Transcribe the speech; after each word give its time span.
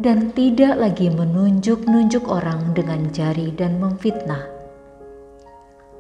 dan 0.04 0.36
tidak 0.36 0.76
lagi 0.84 1.08
menunjuk-nunjuk 1.08 2.28
orang 2.28 2.76
dengan 2.76 3.08
jari 3.16 3.56
dan 3.56 3.80
memfitnah, 3.80 4.55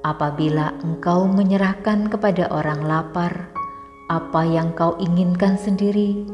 apabila 0.05 0.77
engkau 0.85 1.25
menyerahkan 1.25 2.13
kepada 2.13 2.45
orang 2.53 2.85
lapar 2.85 3.49
apa 4.05 4.45
yang 4.45 4.69
kau 4.77 4.93
inginkan 5.01 5.57
sendiri 5.57 6.29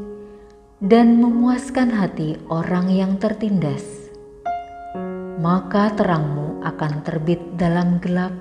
dan 0.84 1.16
memuaskan 1.16 1.88
hati 1.88 2.36
orang 2.52 2.92
yang 2.92 3.16
tertindas, 3.16 4.12
maka 5.40 5.88
terangmu 5.96 6.60
akan 6.60 7.00
terbit 7.00 7.40
dalam 7.56 7.96
gelap 8.04 8.36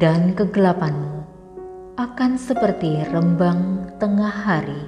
dan 0.00 0.32
kegelapanmu 0.32 1.28
akan 2.00 2.40
seperti 2.40 3.04
rembang 3.12 3.92
tengah 4.00 4.32
hari. 4.32 4.82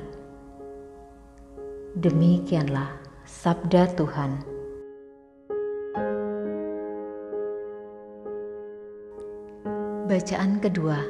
Demikianlah 2.01 2.97
sabda 3.29 3.93
Tuhan. 3.93 4.58
Bacaan 10.09 10.57
kedua. 10.57 11.05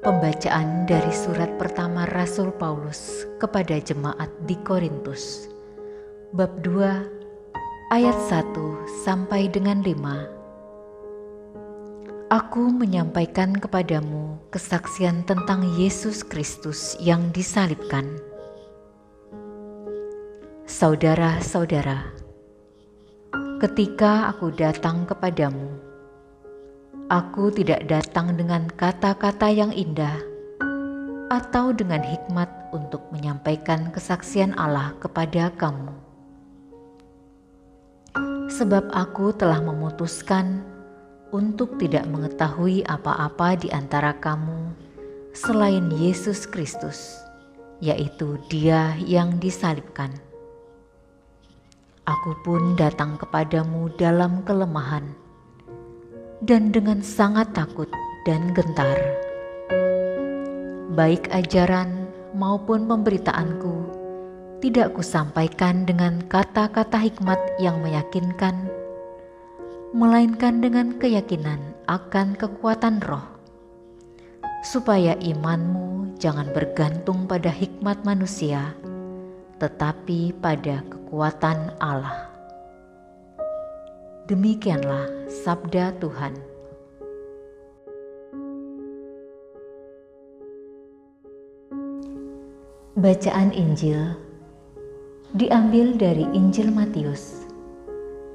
Pembacaan 0.00 0.88
dari 0.88 1.12
surat 1.12 1.60
pertama 1.60 2.08
Rasul 2.08 2.48
Paulus 2.56 3.28
kepada 3.36 3.76
jemaat 3.76 4.32
di 4.48 4.56
Korintus. 4.64 5.44
Bab 6.32 6.64
2 6.64 7.92
ayat 7.92 8.16
1 8.32 8.56
sampai 9.04 9.52
dengan 9.52 9.84
5 9.84 12.32
Aku 12.32 12.72
menyampaikan 12.72 13.52
kepadamu 13.52 14.40
kesaksian 14.48 15.28
tentang 15.28 15.60
Yesus 15.76 16.24
Kristus 16.24 16.96
yang 16.96 17.28
disalibkan. 17.28 18.08
Saudara-saudara, 20.64 22.08
ketika 23.60 24.32
aku 24.32 24.48
datang 24.56 25.04
kepadamu, 25.04 25.85
Aku 27.06 27.54
tidak 27.54 27.86
datang 27.86 28.34
dengan 28.34 28.66
kata-kata 28.66 29.46
yang 29.46 29.70
indah 29.70 30.18
atau 31.30 31.70
dengan 31.70 32.02
hikmat 32.02 32.50
untuk 32.74 32.98
menyampaikan 33.14 33.94
kesaksian 33.94 34.50
Allah 34.58 34.90
kepada 34.98 35.54
kamu. 35.54 35.94
Sebab 38.50 38.90
aku 38.90 39.30
telah 39.38 39.62
memutuskan 39.62 40.66
untuk 41.30 41.78
tidak 41.78 42.10
mengetahui 42.10 42.82
apa-apa 42.90 43.54
di 43.54 43.70
antara 43.70 44.10
kamu 44.18 44.74
selain 45.30 45.86
Yesus 45.94 46.42
Kristus, 46.42 47.22
yaitu 47.78 48.34
Dia 48.50 48.98
yang 48.98 49.38
disalibkan. 49.38 50.10
Aku 52.02 52.34
pun 52.42 52.74
datang 52.74 53.14
kepadamu 53.14 53.94
dalam 53.94 54.42
kelemahan 54.42 55.25
dan 56.44 56.68
dengan 56.74 57.00
sangat 57.00 57.52
takut 57.56 57.88
dan 58.28 58.52
gentar. 58.52 58.98
Baik 60.92 61.28
ajaran 61.32 62.08
maupun 62.36 62.84
pemberitaanku 62.84 63.96
tidak 64.60 64.96
kusampaikan 64.96 65.84
dengan 65.84 66.20
kata-kata 66.28 66.96
hikmat 66.96 67.38
yang 67.60 67.80
meyakinkan, 67.84 68.68
melainkan 69.92 70.60
dengan 70.64 70.96
keyakinan 70.96 71.76
akan 71.88 72.36
kekuatan 72.36 73.00
roh, 73.04 73.24
supaya 74.64 75.16
imanmu 75.20 76.16
jangan 76.16 76.48
bergantung 76.52 77.28
pada 77.28 77.52
hikmat 77.52 78.00
manusia, 78.04 78.72
tetapi 79.60 80.32
pada 80.40 80.80
kekuatan 80.88 81.76
Allah. 81.80 82.35
Demikianlah 84.26 85.30
sabda 85.30 85.94
Tuhan. 86.02 86.34
Bacaan 92.98 93.54
Injil 93.54 94.18
diambil 95.30 95.94
dari 95.94 96.26
Injil 96.34 96.74
Matius 96.74 97.46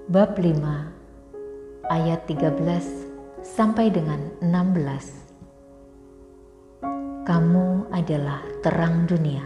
bab 0.07 0.39
5 0.39 0.63
ayat 1.91 2.23
13 2.23 3.43
sampai 3.43 3.91
dengan 3.91 4.31
16. 4.39 6.87
Kamu 7.27 7.91
adalah 7.91 8.39
terang 8.63 9.11
dunia. 9.11 9.43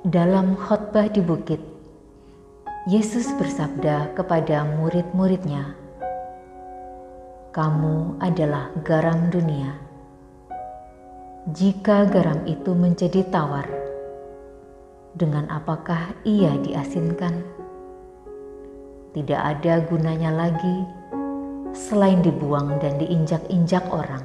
Dalam 0.00 0.56
khotbah 0.56 1.12
di 1.12 1.20
bukit 1.20 1.77
Yesus 2.88 3.28
bersabda 3.36 4.16
kepada 4.16 4.64
murid-muridnya, 4.64 5.76
"Kamu 7.52 8.16
adalah 8.16 8.72
garam 8.80 9.28
dunia. 9.28 9.76
Jika 11.52 12.08
garam 12.08 12.48
itu 12.48 12.72
menjadi 12.72 13.28
tawar, 13.28 13.68
dengan 15.12 15.52
apakah 15.52 16.16
ia 16.24 16.56
diasinkan? 16.64 17.44
Tidak 19.12 19.36
ada 19.36 19.84
gunanya 19.84 20.32
lagi 20.32 20.88
selain 21.76 22.24
dibuang 22.24 22.80
dan 22.80 22.96
diinjak-injak 22.96 23.84
orang. 23.92 24.24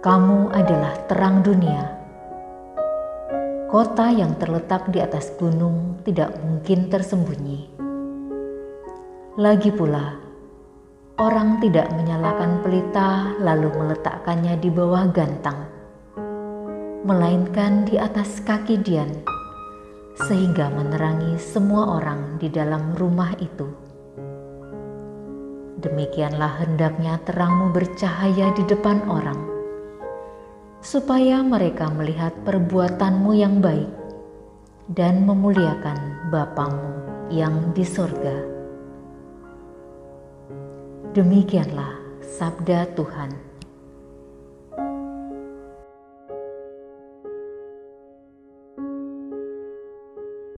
Kamu 0.00 0.56
adalah 0.56 0.96
terang 1.04 1.44
dunia." 1.44 1.99
Kota 3.70 4.10
yang 4.10 4.34
terletak 4.34 4.90
di 4.90 4.98
atas 4.98 5.30
gunung 5.38 6.02
tidak 6.02 6.34
mungkin 6.42 6.90
tersembunyi. 6.90 7.70
Lagi 9.38 9.70
pula, 9.70 10.18
orang 11.22 11.62
tidak 11.62 11.86
menyalakan 11.94 12.66
pelita 12.66 13.38
lalu 13.38 13.70
meletakkannya 13.70 14.58
di 14.58 14.74
bawah 14.74 15.06
gantang, 15.14 15.70
melainkan 17.06 17.86
di 17.86 17.94
atas 17.94 18.42
kaki 18.42 18.82
Dian, 18.82 19.22
sehingga 20.26 20.66
menerangi 20.74 21.38
semua 21.38 22.02
orang 22.02 22.42
di 22.42 22.50
dalam 22.50 22.98
rumah 22.98 23.38
itu. 23.38 23.70
Demikianlah 25.78 26.66
hendaknya 26.66 27.22
terangmu 27.22 27.70
bercahaya 27.70 28.50
di 28.50 28.66
depan 28.66 29.06
orang, 29.06 29.59
supaya 30.80 31.44
mereka 31.44 31.92
melihat 31.92 32.32
perbuatanmu 32.48 33.36
yang 33.36 33.60
baik 33.60 33.88
dan 34.96 35.28
memuliakan 35.28 36.32
Bapamu 36.32 36.90
yang 37.28 37.70
di 37.76 37.84
sorga. 37.84 38.36
Demikianlah 41.12 42.00
sabda 42.24 42.96
Tuhan. 42.96 43.49